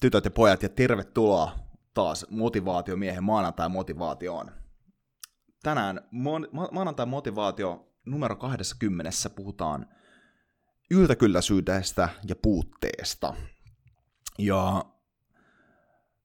tytöt 0.00 0.24
ja 0.24 0.30
pojat 0.30 0.62
ja 0.62 0.68
tervetuloa 0.68 1.58
taas 1.94 2.26
motivaatiomiehen 2.30 3.24
maanantai-motivaatioon. 3.24 4.50
Tänään 5.62 6.00
ma- 6.10 6.68
maanantai-motivaatio 6.72 7.88
numero 8.06 8.36
20 8.36 9.10
puhutaan 9.36 9.86
yltäkylläisyydestä 10.90 12.08
ja 12.28 12.36
puutteesta. 12.36 13.34
Ja 14.38 14.84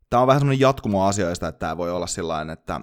tämä 0.09 0.21
on 0.21 0.27
vähän 0.27 0.39
semmoinen 0.39 0.59
jatkumo 0.59 1.05
asioista, 1.05 1.47
että 1.47 1.59
tämä 1.59 1.77
voi 1.77 1.91
olla 1.91 2.07
sellainen, 2.07 2.53
että 2.53 2.81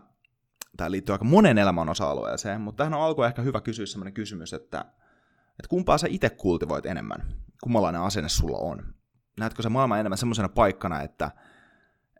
tämä 0.76 0.90
liittyy 0.90 1.12
aika 1.12 1.24
monen 1.24 1.58
elämän 1.58 1.88
osa-alueeseen, 1.88 2.60
mutta 2.60 2.76
tähän 2.76 2.94
on 2.94 3.02
alkuun 3.02 3.26
ehkä 3.26 3.42
hyvä 3.42 3.60
kysyä 3.60 3.86
semmoinen 3.86 4.14
kysymys, 4.14 4.52
että, 4.52 4.80
että 5.50 5.68
kumpaa 5.68 5.98
sä 5.98 6.06
itse 6.10 6.30
kultivoit 6.30 6.86
enemmän? 6.86 7.34
Kummalainen 7.62 8.00
asenne 8.00 8.28
sulla 8.28 8.58
on? 8.58 8.94
Näetkö 9.38 9.62
se 9.62 9.68
maailman 9.68 10.00
enemmän 10.00 10.18
semmoisena 10.18 10.48
paikkana, 10.48 11.02
että 11.02 11.30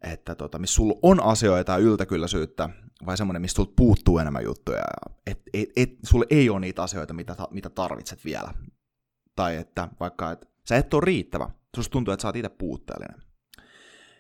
että 0.03 0.35
tota, 0.35 0.59
missä 0.59 0.75
sulla 0.75 0.99
on 1.03 1.23
asioita 1.23 1.73
ja 1.73 1.79
yltäkylläisyyttä, 1.79 2.69
vai 3.07 3.17
semmoinen, 3.17 3.43
missä 3.43 3.55
sulta 3.55 3.73
puuttuu 3.77 4.19
enemmän 4.19 4.45
juttuja, 4.45 4.83
että 5.27 5.51
et, 5.55 5.69
et, 5.77 5.91
sulle 6.03 6.27
ei 6.31 6.51
ole 6.51 6.61
niitä 6.61 6.83
asioita, 6.83 7.15
mitä, 7.15 7.37
mitä 7.51 7.71
tarvitset 7.71 8.25
vielä. 8.25 8.55
Tai 9.37 9.57
että 9.57 9.89
vaikka, 10.01 10.31
että 10.31 10.47
sä 10.69 10.77
et 10.77 10.95
ole 10.95 11.03
riittävä, 11.05 11.51
susta 11.77 11.93
tuntuu, 11.93 12.13
että 12.13 12.23
sä 12.23 12.29
oot 12.29 12.37
itse 12.37 12.49
puutteellinen. 12.49 13.23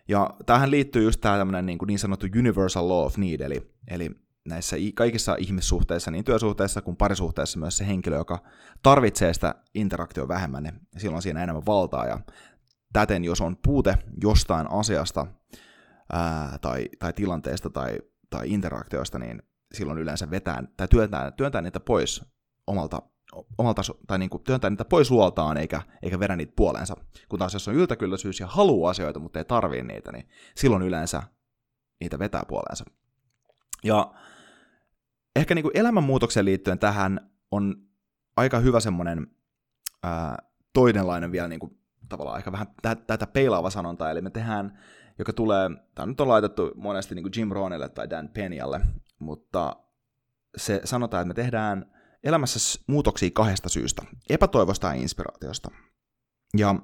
Ja 0.08 0.30
tähän 0.46 0.70
liittyy 0.70 1.02
just 1.02 1.20
tämä 1.20 1.38
tämmöinen 1.38 1.66
niin, 1.66 1.78
niin 1.86 1.98
sanottu 1.98 2.26
universal 2.38 2.88
law 2.88 3.06
of 3.06 3.16
need, 3.16 3.40
eli, 3.40 3.72
eli 3.88 4.10
näissä 4.48 4.76
kaikissa 4.94 5.36
ihmissuhteissa, 5.38 6.10
niin 6.10 6.24
työsuhteissa 6.24 6.82
kuin 6.82 6.96
parisuhteissa 6.96 7.58
myös 7.58 7.76
se 7.76 7.86
henkilö, 7.86 8.16
joka 8.16 8.42
tarvitsee 8.82 9.34
sitä 9.34 9.54
interaktion 9.74 10.28
vähemmän, 10.28 10.62
niin 10.62 10.80
silloin 10.96 11.22
siinä 11.22 11.42
enemmän 11.42 11.66
valtaa, 11.66 12.06
ja 12.06 12.18
täten 12.92 13.24
jos 13.24 13.40
on 13.40 13.56
puute 13.64 13.98
jostain 14.22 14.70
asiasta, 14.70 15.26
ää, 16.12 16.58
tai, 16.60 16.88
tai 16.98 17.12
tilanteesta 17.12 17.70
tai, 17.70 17.98
tai 18.30 18.50
interaktioista, 18.50 19.18
niin 19.18 19.42
silloin 19.74 19.98
yleensä 19.98 20.30
vetää 20.30 20.62
tai 20.76 20.88
työntää, 20.88 21.30
työntää 21.30 21.62
niitä 21.62 21.80
pois 21.80 22.24
omalta, 22.66 23.02
omalta 23.58 23.82
tai 24.06 24.18
niin 24.18 24.30
kuin 24.30 24.42
työntää 24.42 24.70
niitä 24.70 24.84
pois 24.84 25.10
luoltaan 25.10 25.56
eikä, 25.56 25.82
eikä 26.02 26.20
vedä 26.20 26.36
niitä 26.36 26.52
puoleensa. 26.56 26.96
Kun 27.28 27.38
taas 27.38 27.54
jos 27.54 27.68
on 27.68 27.74
yltäkylläisyys 27.74 28.40
ja 28.40 28.46
haluaa 28.46 28.90
asioita, 28.90 29.20
mutta 29.20 29.38
ei 29.38 29.44
tarvii 29.44 29.82
niitä, 29.82 30.12
niin 30.12 30.28
silloin 30.56 30.82
yleensä 30.82 31.22
niitä 32.00 32.18
vetää 32.18 32.42
puoleensa. 32.48 32.84
Ja 33.84 34.14
ehkä 35.36 35.54
niin 35.54 35.62
kuin 35.62 35.76
elämänmuutokseen 35.76 36.46
liittyen 36.46 36.78
tähän 36.78 37.30
on 37.50 37.74
aika 38.36 38.58
hyvä 38.58 38.80
semmoinen 38.80 39.26
toinenlainen 40.72 41.32
vielä 41.32 41.48
niin 41.48 41.60
kuin, 41.60 41.78
tavallaan 42.10 42.36
aika 42.36 42.52
vähän 42.52 42.66
tätä 43.06 43.26
peilaava 43.26 43.70
sanonta, 43.70 44.10
eli 44.10 44.20
me 44.20 44.30
tehdään 44.30 44.78
joka 45.20 45.32
tulee, 45.32 45.70
tämä 45.94 46.06
nyt 46.06 46.20
on 46.20 46.28
laitettu 46.28 46.72
monesti 46.76 47.14
niin 47.14 47.22
kuin 47.22 47.32
Jim 47.36 47.48
Rohnille 47.48 47.88
tai 47.88 48.10
Dan 48.10 48.28
Penyalle, 48.28 48.80
mutta 49.18 49.76
se 50.56 50.80
sanotaan, 50.84 51.20
että 51.20 51.28
me 51.28 51.34
tehdään 51.34 51.92
elämässä 52.24 52.80
muutoksia 52.86 53.30
kahdesta 53.32 53.68
syystä, 53.68 54.02
epätoivosta 54.30 54.86
ja 54.86 54.92
inspiraatiosta. 54.92 55.70
Ja 56.56 56.74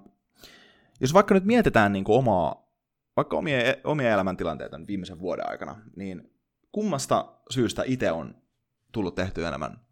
jos 1.01 1.15
vaikka 1.15 1.35
nyt 1.35 1.45
mietitään 1.45 1.93
niin 1.93 2.05
kuin 2.05 2.19
omaa, 2.19 2.73
vaikka 3.17 3.37
omia, 3.37 3.59
omia 3.85 4.13
elämäntilanteita 4.13 4.81
viimeisen 4.87 5.21
vuoden 5.21 5.51
aikana, 5.51 5.77
niin 5.97 6.31
kummasta 6.73 7.33
syystä 7.51 7.83
itse 7.87 8.13
on 8.13 8.35
tullut 8.93 9.15
tehty 9.15 9.47
enemmän 9.47 9.86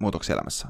muutoksia 0.00 0.34
elämässä? 0.34 0.68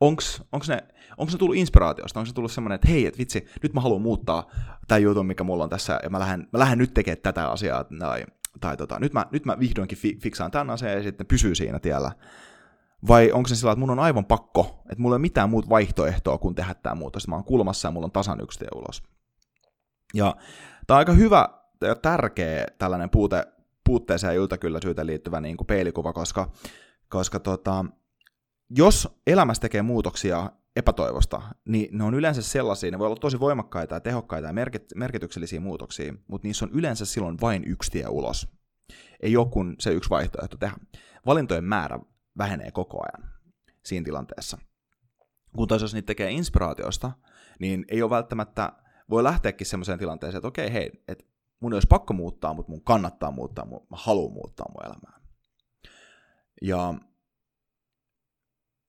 Onks, 0.00 0.42
onks, 0.52 0.68
ne, 0.68 0.78
onks 1.16 1.32
ne 1.32 1.38
tullut 1.38 1.56
inspiraatiosta? 1.56 2.20
Onko 2.20 2.26
se 2.26 2.34
tullut 2.34 2.52
semmoinen, 2.52 2.74
että 2.74 2.88
hei, 2.88 3.06
et 3.06 3.18
vitsi, 3.18 3.46
nyt 3.62 3.74
mä 3.74 3.80
haluan 3.80 4.02
muuttaa 4.02 4.50
tämän 4.88 5.02
jutun, 5.02 5.26
mikä 5.26 5.44
mulla 5.44 5.64
on 5.64 5.70
tässä, 5.70 6.00
ja 6.02 6.10
mä 6.10 6.18
lähden, 6.18 6.48
mä 6.52 6.58
lähden 6.58 6.78
nyt 6.78 6.94
tekemään 6.94 7.22
tätä 7.22 7.50
asiaa, 7.50 7.84
tai, 7.84 8.24
tai 8.60 8.76
tota, 8.76 8.98
nyt, 8.98 9.12
mä, 9.12 9.26
nyt 9.30 9.44
mä 9.44 9.58
vihdoinkin 9.58 9.98
fi, 9.98 10.18
fiksaan 10.22 10.50
tämän 10.50 10.70
asian, 10.70 10.92
ja 10.92 11.02
sitten 11.02 11.26
pysyy 11.26 11.54
siinä 11.54 11.78
tiellä. 11.78 12.12
Vai 13.08 13.32
onko 13.32 13.48
se 13.48 13.56
sillä, 13.56 13.72
että 13.72 13.80
mun 13.80 13.90
on 13.90 13.98
aivan 13.98 14.24
pakko, 14.24 14.82
että 14.90 15.02
mulla 15.02 15.14
ei 15.14 15.18
ole 15.18 15.22
mitään 15.22 15.50
muuta 15.50 15.68
vaihtoehtoa 15.68 16.38
kuin 16.38 16.54
tehdä 16.54 16.74
tämä 16.74 16.94
muutos. 16.94 17.28
Mä 17.28 17.34
oon 17.34 17.44
kulmassa 17.44 17.88
ja 17.88 17.92
mulla 17.92 18.04
on 18.04 18.12
tasan 18.12 18.40
yksi 18.40 18.58
tie 18.58 18.68
ulos. 18.74 19.02
Ja 20.14 20.36
tämä 20.86 20.96
on 20.96 20.98
aika 20.98 21.12
hyvä 21.12 21.48
ja 21.80 21.94
tärkeä 21.94 22.66
tällainen 22.78 23.10
puute, 23.10 23.46
puutteeseen 23.84 24.34
ja 24.34 24.40
yltäkylläisyyteen 24.40 25.06
liittyvä 25.06 25.40
niin 25.40 25.56
kuin 25.56 25.66
peilikuva, 25.66 26.12
koska, 26.12 26.50
koska 27.08 27.40
tota, 27.40 27.84
jos 28.76 29.08
elämässä 29.26 29.60
tekee 29.60 29.82
muutoksia 29.82 30.50
epätoivosta, 30.76 31.42
niin 31.64 31.98
ne 31.98 32.04
on 32.04 32.14
yleensä 32.14 32.42
sellaisia, 32.42 32.90
ne 32.90 32.98
voi 32.98 33.06
olla 33.06 33.16
tosi 33.16 33.40
voimakkaita 33.40 33.94
ja 33.94 34.00
tehokkaita 34.00 34.48
ja 34.48 34.54
merkityksellisiä 34.94 35.60
muutoksia, 35.60 36.14
mutta 36.28 36.48
niissä 36.48 36.64
on 36.64 36.70
yleensä 36.72 37.06
silloin 37.06 37.40
vain 37.40 37.64
yksi 37.66 37.90
tie 37.90 38.08
ulos. 38.08 38.48
Ei 39.20 39.36
ole 39.36 39.48
kuin 39.50 39.76
se 39.78 39.92
yksi 39.92 40.10
vaihtoehto 40.10 40.56
tehdä. 40.56 40.76
Valintojen 41.26 41.64
määrä 41.64 41.98
vähenee 42.38 42.70
koko 42.70 43.02
ajan 43.02 43.30
siinä 43.84 44.04
tilanteessa. 44.04 44.58
Kun 45.56 45.68
taas 45.68 45.82
jos 45.82 45.94
niitä 45.94 46.06
tekee 46.06 46.30
inspiraatiosta, 46.30 47.12
niin 47.60 47.84
ei 47.88 48.02
ole 48.02 48.10
välttämättä, 48.10 48.72
voi 49.10 49.22
lähteäkin 49.22 49.66
semmoiseen 49.66 49.98
tilanteeseen, 49.98 50.38
että 50.38 50.48
okei, 50.48 50.72
hei, 50.72 50.90
että 51.08 51.24
mun 51.60 51.72
ei 51.72 51.76
olisi 51.76 51.88
pakko 51.88 52.14
muuttaa, 52.14 52.54
mutta 52.54 52.70
mun 52.72 52.84
kannattaa 52.84 53.30
muuttaa, 53.30 53.64
mä 53.66 53.76
haluan 53.90 54.32
muuttaa 54.32 54.66
mun 54.68 54.86
elämää. 54.86 55.20
Ja 56.62 56.94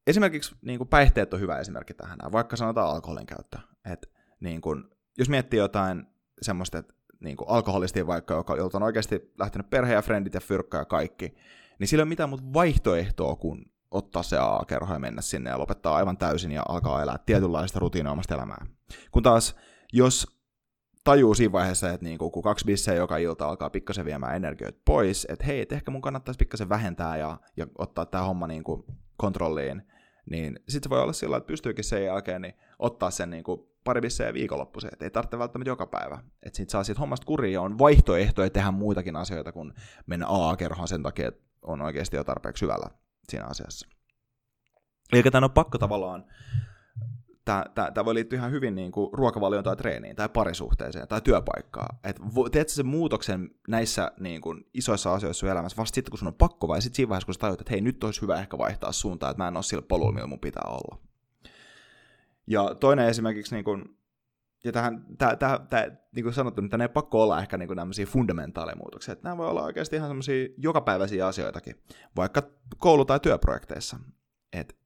esimerkiksi 0.07 0.55
niin 0.61 0.77
kuin 0.77 0.87
päihteet 0.87 1.33
on 1.33 1.39
hyvä 1.39 1.59
esimerkki 1.59 1.93
tähän, 1.93 2.17
vaikka 2.31 2.55
sanotaan 2.55 2.89
alkoholin 2.89 3.25
käyttö. 3.25 3.57
Et, 3.91 4.11
niin 4.39 4.61
kuin, 4.61 4.83
jos 5.17 5.29
miettii 5.29 5.59
jotain 5.59 6.05
semmoista, 6.41 6.77
että 6.77 6.93
niin 7.19 7.37
kuin 7.37 7.49
alkoholistia 7.49 8.07
vaikka, 8.07 8.33
joka, 8.33 8.55
jolta 8.55 8.77
on 8.77 8.83
oikeasti 8.83 9.33
lähtenyt 9.39 9.69
perhe 9.69 9.93
ja 9.93 10.01
frendit 10.01 10.33
ja 10.33 10.39
fyrkka 10.39 10.77
ja 10.77 10.85
kaikki, 10.85 11.35
niin 11.79 11.87
sillä 11.87 12.01
ei 12.01 12.03
ole 12.03 12.09
mitään 12.09 12.29
muuta 12.29 12.53
vaihtoehtoa 12.53 13.35
kuin 13.35 13.65
ottaa 13.91 14.23
se 14.23 14.37
AA-kerho 14.37 14.93
ja 14.93 14.99
mennä 14.99 15.21
sinne 15.21 15.49
ja 15.49 15.59
lopettaa 15.59 15.95
aivan 15.95 16.17
täysin 16.17 16.51
ja 16.51 16.63
alkaa 16.69 17.03
elää 17.03 17.19
tietynlaista 17.25 17.79
rutiinoimasta 17.79 18.35
elämää. 18.35 18.65
Kun 19.11 19.23
taas, 19.23 19.55
jos 19.93 20.27
tajuu 21.03 21.35
siinä 21.35 21.51
vaiheessa, 21.51 21.89
että 21.89 22.05
niin 22.05 22.17
kun 22.17 22.43
kaksi 22.43 22.65
bissejä 22.65 22.97
joka 22.97 23.17
ilta 23.17 23.47
alkaa 23.47 23.69
pikkasen 23.69 24.05
viemään 24.05 24.35
energioita 24.35 24.79
pois, 24.85 25.27
että 25.29 25.45
hei, 25.45 25.61
että 25.61 25.75
ehkä 25.75 25.91
mun 25.91 26.01
kannattaisi 26.01 26.37
pikkasen 26.37 26.69
vähentää 26.69 27.17
ja, 27.17 27.37
ja 27.57 27.67
ottaa 27.77 28.05
tämä 28.05 28.23
homma 28.23 28.47
niin 28.47 28.63
kuin 28.63 28.83
kontrolliin, 29.17 29.83
niin 30.29 30.59
sitten 30.69 30.89
voi 30.89 31.01
olla 31.01 31.13
sillä, 31.13 31.37
että 31.37 31.47
pystyykin 31.47 31.83
sen 31.83 32.05
jälkeen 32.05 32.41
niin 32.41 32.53
ottaa 32.79 33.11
sen 33.11 33.29
niin 33.29 33.43
kuin 33.43 33.61
pari 33.83 34.01
bissejä 34.01 34.33
viikonloppuiseen, 34.33 34.93
että 34.93 35.05
ei 35.05 35.11
tarvitse 35.11 35.39
välttämättä 35.39 35.69
joka 35.69 35.87
päivä. 35.87 36.23
Että 36.43 36.57
sitten 36.57 36.71
saa 36.71 36.83
siitä 36.83 36.99
hommasta 36.99 37.25
kuriin 37.25 37.53
ja 37.53 37.61
on 37.61 37.79
vaihtoehtoja 37.79 38.49
tehdä 38.49 38.71
muitakin 38.71 39.15
asioita 39.15 39.51
kuin 39.51 39.73
mennä 40.05 40.25
AA-kerhoon 40.27 40.87
sen 40.87 41.03
takia, 41.03 41.27
että 41.27 41.43
on 41.61 41.81
oikeasti 41.81 42.15
jo 42.15 42.23
tarpeeksi 42.23 42.65
hyvällä 42.65 42.89
siinä 43.29 43.45
asiassa. 43.45 43.87
Eikä 45.13 45.31
tämä 45.31 45.45
ole 45.45 45.51
pakko 45.53 45.77
tavallaan, 45.77 46.25
tämä 47.45 48.05
voi 48.05 48.13
liittyä 48.13 48.39
ihan 48.39 48.51
hyvin 48.51 48.75
niin 48.75 48.91
kuin 48.91 49.09
ruokavalioon 49.13 49.63
tai 49.63 49.75
treeniin 49.75 50.15
tai 50.15 50.29
parisuhteeseen 50.29 51.07
tai 51.07 51.21
työpaikkaan. 51.21 51.97
Et 52.03 52.19
teet 52.51 52.69
sen 52.69 52.85
muutoksen 52.85 53.49
näissä 53.67 54.11
niin 54.19 54.41
kuin, 54.41 54.65
isoissa 54.73 55.13
asioissa 55.13 55.39
sun 55.39 55.49
elämässä 55.49 55.77
vasta 55.77 55.95
sitten, 55.95 56.11
kun 56.11 56.19
sun 56.19 56.27
on 56.27 56.33
pakko, 56.33 56.67
vai 56.67 56.81
sitten 56.81 56.95
siinä 56.95 57.09
vaiheessa, 57.09 57.25
kun 57.25 57.33
sä 57.33 57.39
tajut, 57.39 57.61
että 57.61 57.71
hei, 57.71 57.81
nyt 57.81 58.03
olisi 58.03 58.21
hyvä 58.21 58.39
ehkä 58.39 58.57
vaihtaa 58.57 58.91
suuntaa, 58.91 59.29
että 59.29 59.43
mä 59.43 59.47
en 59.47 59.57
ole 59.57 59.63
sillä 59.63 59.81
polulla, 59.87 60.11
millä 60.11 60.27
mun 60.27 60.39
pitää 60.39 60.63
olla. 60.65 60.97
Ja 62.47 62.75
toinen 62.75 63.07
esimerkiksi, 63.07 63.55
niin 63.55 63.63
kuin, 63.63 63.97
ja 64.63 64.71
tähän, 64.71 65.05
tää, 65.17 65.35
tää, 65.35 65.59
tää, 65.69 65.97
niin 66.15 66.23
kuin 66.23 66.33
sanottu, 66.33 66.61
niin 66.61 66.69
tänne 66.69 66.85
ei 66.85 66.89
pakko 66.89 67.23
olla 67.23 67.41
ehkä 67.41 67.57
niin 67.57 67.67
kuin 67.67 67.77
tämmöisiä 67.77 68.05
fundamentaalimuutoksia. 68.05 69.11
Että 69.11 69.23
nämä 69.23 69.37
voi 69.37 69.47
olla 69.47 69.63
oikeasti 69.63 69.95
ihan 69.95 70.09
semmoisia 70.09 70.47
jokapäiväisiä 70.57 71.27
asioitakin, 71.27 71.75
vaikka 72.15 72.41
koulu- 72.77 73.05
tai 73.05 73.19
työprojekteissa. 73.19 73.97
Et 74.53 74.77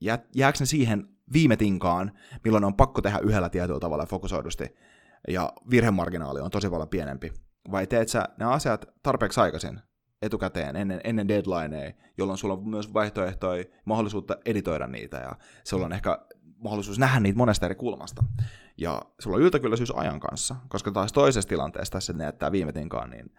jää, 0.00 0.18
jääkö 0.34 0.58
ne 0.60 0.66
siihen 0.66 1.13
viime 1.32 1.56
tinkaan, 1.56 2.12
milloin 2.44 2.64
on 2.64 2.74
pakko 2.74 3.02
tehdä 3.02 3.18
yhdellä 3.18 3.48
tietyllä 3.48 3.80
tavalla 3.80 4.06
fokusoidusti, 4.06 4.76
ja 5.28 5.52
virhemarginaali 5.70 6.40
on 6.40 6.50
tosi 6.50 6.70
paljon 6.70 6.88
pienempi. 6.88 7.32
Vai 7.70 7.86
teet 7.86 8.08
sä 8.08 8.28
ne 8.38 8.44
asiat 8.44 8.84
tarpeeksi 9.02 9.40
aikaisin, 9.40 9.80
etukäteen, 10.22 10.76
ennen, 10.76 11.00
ennen 11.04 11.28
deadlineja, 11.28 11.92
jolloin 12.18 12.38
sulla 12.38 12.54
on 12.54 12.68
myös 12.68 12.94
vaihtoehtoja, 12.94 13.64
mahdollisuutta 13.84 14.36
editoida 14.44 14.86
niitä, 14.86 15.16
ja 15.16 15.32
sulla 15.64 15.86
on 15.86 15.92
ehkä 15.92 16.18
mahdollisuus 16.58 16.98
nähdä 16.98 17.20
niitä 17.20 17.38
monesta 17.38 17.66
eri 17.66 17.74
kulmasta. 17.74 18.24
Ja 18.78 19.02
sulla 19.20 19.36
on 19.36 19.42
yltäkylläisyys 19.42 19.92
ajan 19.96 20.20
kanssa, 20.20 20.56
koska 20.68 20.90
taas 20.90 21.12
toisessa 21.12 21.48
tilanteessa 21.48 21.92
tässä 21.92 22.12
ne 22.12 22.24
jättää 22.24 22.52
viime 22.52 22.72
tinkaan, 22.72 23.10
niin 23.10 23.34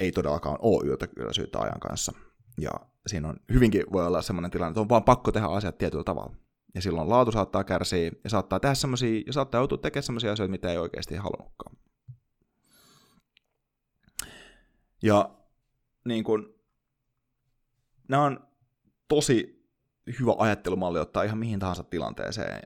ei 0.00 0.12
todellakaan 0.12 0.58
ole 0.60 0.86
yltäkylläisyyttä 0.86 1.60
ajan 1.60 1.80
kanssa. 1.80 2.12
Ja 2.60 2.70
siinä 3.06 3.28
on 3.28 3.36
hyvinkin 3.52 3.84
voi 3.92 4.06
olla 4.06 4.22
sellainen 4.22 4.50
tilanne, 4.50 4.70
että 4.70 4.80
on 4.80 4.88
vaan 4.88 5.04
pakko 5.04 5.32
tehdä 5.32 5.46
asiat 5.46 5.78
tietyllä 5.78 6.04
tavalla. 6.04 6.36
Ja 6.74 6.82
silloin 6.82 7.08
laatu 7.08 7.32
saattaa 7.32 7.64
kärsiä 7.64 8.10
ja 8.24 8.30
saattaa 8.30 8.60
tehdä 8.60 8.74
semmoisia, 8.74 9.22
ja 9.26 9.32
saattaa 9.32 9.60
joutua 9.60 9.78
tekemään 9.78 10.02
semmoisia 10.02 10.32
asioita, 10.32 10.50
mitä 10.50 10.70
ei 10.70 10.78
oikeasti 10.78 11.16
halunnutkaan. 11.16 11.76
Ja 15.02 15.30
niin 16.04 16.24
kun, 16.24 16.54
nämä 18.08 18.22
on 18.22 18.46
tosi 19.08 19.66
hyvä 20.20 20.34
ajattelumalli 20.38 20.98
ottaa 20.98 21.22
ihan 21.22 21.38
mihin 21.38 21.58
tahansa 21.58 21.82
tilanteeseen. 21.82 22.62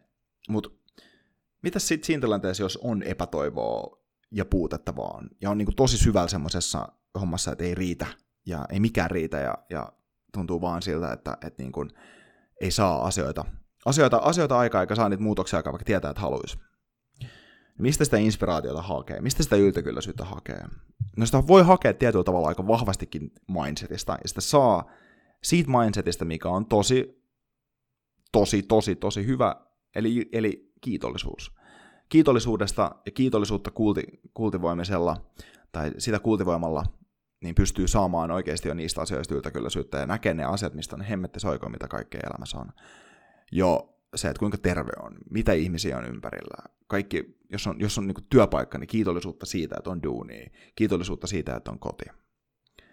Mutta 0.48 0.70
mitä 1.62 1.78
sitten 1.78 2.06
siinä 2.06 2.20
tilanteessa, 2.20 2.62
jos 2.62 2.76
on 2.76 3.02
epätoivoa 3.02 4.02
ja 4.30 4.44
puutetta 4.44 4.96
vaan, 4.96 5.30
ja 5.40 5.50
on 5.50 5.58
niin 5.58 5.66
kuin 5.66 5.76
tosi 5.76 5.98
syvällä 5.98 6.28
semmoisessa 6.28 6.88
hommassa, 7.20 7.52
että 7.52 7.64
ei 7.64 7.74
riitä, 7.74 8.06
ja 8.46 8.66
ei 8.70 8.80
mikään 8.80 9.10
riitä, 9.10 9.38
ja, 9.38 9.54
ja 9.70 9.92
tuntuu 10.32 10.60
vaan 10.60 10.82
siltä, 10.82 11.12
että, 11.12 11.38
että 11.46 11.62
niin 11.62 11.72
kuin 11.72 11.90
ei 12.60 12.70
saa 12.70 13.06
asioita, 13.06 13.44
asioita, 13.86 14.16
asioita 14.16 14.58
aikaa, 14.58 14.80
eikä 14.80 14.94
saa 14.94 15.08
niitä 15.08 15.22
muutoksia 15.22 15.56
aikaa, 15.56 15.72
vaikka 15.72 15.84
tietää, 15.84 16.10
että 16.10 16.20
haluaisi. 16.20 16.58
Mistä 17.78 18.04
sitä 18.04 18.16
inspiraatiota 18.16 18.82
hakee? 18.82 19.20
Mistä 19.20 19.42
sitä 19.42 19.56
yltäkylläisyyttä 19.56 20.24
hakee? 20.24 20.64
No 21.16 21.26
sitä 21.26 21.46
voi 21.46 21.62
hakea 21.62 21.94
tietyllä 21.94 22.24
tavalla 22.24 22.48
aika 22.48 22.66
vahvastikin 22.66 23.32
mindsetista, 23.48 24.12
ja 24.22 24.28
sitä 24.28 24.40
saa 24.40 24.90
siitä 25.42 25.70
mindsetistä, 25.70 26.24
mikä 26.24 26.48
on 26.48 26.66
tosi, 26.66 27.22
tosi, 28.32 28.62
tosi, 28.62 28.96
tosi 28.96 29.26
hyvä, 29.26 29.56
eli, 29.94 30.28
eli 30.32 30.72
kiitollisuus. 30.80 31.52
Kiitollisuudesta 32.08 32.94
ja 33.06 33.12
kiitollisuutta 33.12 33.70
kulti, 33.70 34.02
kultivoimisella 34.34 35.16
tai 35.72 35.92
sitä 35.98 36.18
kultivoimalla 36.18 36.84
niin 37.42 37.54
pystyy 37.54 37.88
saamaan 37.88 38.30
oikeasti 38.30 38.68
jo 38.68 38.74
niistä 38.74 39.00
asioista 39.00 39.34
yltäkylläisyyttä 39.34 39.98
ja 39.98 40.06
näkee 40.06 40.34
ne 40.34 40.44
asiat, 40.44 40.74
mistä 40.74 40.96
on 40.96 41.02
hemmetti 41.02 41.40
soikoa, 41.40 41.70
mitä 41.70 41.88
kaikkea 41.88 42.20
elämässä 42.26 42.58
on. 42.58 42.72
Jo 43.52 43.98
se, 44.14 44.28
että 44.28 44.38
kuinka 44.38 44.58
terve 44.58 44.92
on, 45.02 45.18
mitä 45.30 45.52
ihmisiä 45.52 45.98
on 45.98 46.04
ympärillä. 46.04 46.74
Kaikki, 46.86 47.38
jos 47.52 47.66
on, 47.66 47.80
jos 47.80 47.98
on 47.98 48.06
niin 48.06 48.26
työpaikka, 48.30 48.78
niin 48.78 48.88
kiitollisuutta 48.88 49.46
siitä, 49.46 49.76
että 49.78 49.90
on 49.90 50.02
duuni, 50.02 50.46
kiitollisuutta 50.74 51.26
siitä, 51.26 51.56
että 51.56 51.70
on 51.70 51.78
koti. 51.78 52.04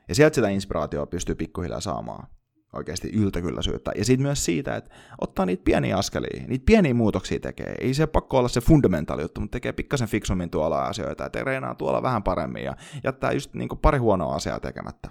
Ja 0.08 0.16
sieltä 0.16 0.36
sitä 0.36 0.50
inspiraatioa 0.50 1.06
pystyy 1.06 1.36
pikkuhiljaa 1.36 1.80
saamaan 1.80 2.28
oikeasti 2.74 3.10
yltäkylläisyyttä. 3.14 3.92
Ja 3.96 4.06
sitten 4.06 4.28
myös 4.28 4.46
siitä, 4.46 4.76
että 4.76 4.96
ottaa 5.22 5.46
niitä 5.46 5.64
pieniä 5.64 5.98
askelia, 5.98 6.48
niitä 6.48 6.66
pieniä 6.66 6.94
muutoksia 6.94 7.40
tekee. 7.40 7.76
Ei 7.80 7.94
se 7.94 8.08
pakko 8.08 8.38
olla 8.38 8.48
se 8.48 8.62
fundamentaali 8.62 9.22
juttu, 9.22 9.42
mutta 9.42 9.56
tekee 9.56 9.72
pikkasen 9.72 10.08
fiksummin 10.08 10.50
tuolla 10.50 10.86
asioita 10.86 11.24
ja 11.24 11.30
treenaa 11.30 11.76
tuolla 11.76 12.04
vähän 12.04 12.24
paremmin 12.24 12.64
ja 12.64 12.76
jättää 13.04 13.32
just 13.32 13.54
niin 13.54 13.70
pari 13.82 13.98
huonoa 13.98 14.36
asiaa 14.36 14.60
tekemättä. 14.60 15.10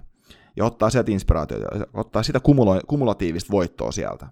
Ja 0.57 0.65
ottaa 0.65 0.91
sieltä 0.91 1.11
inspiraatiota, 1.11 1.67
ottaa 1.95 2.23
sitä 2.23 2.41
kumulatiivista 2.87 3.51
voittoa 3.51 3.93
sieltä. 3.93 4.27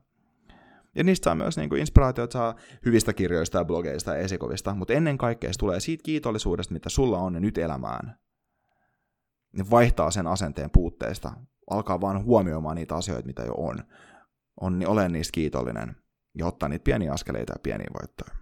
Ja 1.00 1.04
niistä 1.04 1.24
saa 1.24 1.34
myös 1.34 1.56
niin 1.56 1.76
inspiraatiota 1.76 2.32
saa 2.32 2.54
hyvistä 2.84 3.12
kirjoista 3.12 3.58
ja 3.58 3.64
blogeista 3.64 4.10
ja 4.10 4.16
esikuvista, 4.16 4.74
mutta 4.74 4.92
ennen 4.92 5.18
kaikkea 5.18 5.52
se 5.52 5.58
tulee 5.58 5.80
siitä 5.80 6.02
kiitollisuudesta, 6.02 6.72
mitä 6.72 6.88
sulla 6.88 7.18
on 7.18 7.32
nyt 7.32 7.58
elämään. 7.58 8.18
Ne 9.52 9.64
vaihtaa 9.70 10.10
sen 10.10 10.26
asenteen 10.26 10.70
puutteesta 10.70 11.32
alkaa 11.70 12.00
vaan 12.00 12.24
huomioimaan 12.24 12.76
niitä 12.76 12.94
asioita, 12.94 13.26
mitä 13.26 13.42
jo 13.42 13.54
on. 13.56 13.78
on 14.60 14.78
niin 14.78 14.88
olen 14.88 15.12
niistä 15.12 15.32
kiitollinen 15.32 15.96
ja 16.38 16.46
ottaa 16.46 16.68
niitä 16.68 16.84
pieniä 16.84 17.12
askeleita 17.12 17.52
ja 17.52 17.60
pieniä 17.62 17.88
voittoja. 18.00 18.34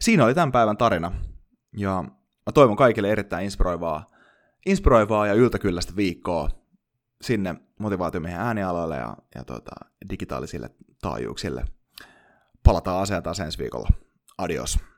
Siinä 0.00 0.24
oli 0.24 0.34
tämän 0.34 0.52
päivän 0.52 0.76
tarina. 0.76 1.12
Ja 1.76 2.04
mä 2.46 2.52
toivon 2.54 2.76
kaikille 2.76 3.10
erittäin 3.10 3.44
inspiroivaa, 3.44 4.06
inspiroivaa 4.66 5.26
ja 5.26 5.34
yltäkylläistä 5.34 5.96
viikkoa 5.96 6.59
sinne 7.22 7.54
motivaatiomiehen 7.78 8.40
äänialoille 8.40 8.96
ja, 8.96 9.16
ja 9.34 9.44
tota, 9.44 9.70
digitaalisille 10.10 10.70
taajuuksille. 11.02 11.64
Palataan 12.62 13.02
asiaan 13.02 13.22
taas 13.22 13.40
ensi 13.40 13.58
viikolla. 13.58 13.88
Adios. 14.38 14.89